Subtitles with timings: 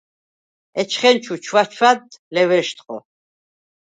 [0.81, 2.97] ეჩხენჩუ ჩვაჩვადდ ლევეშთხო.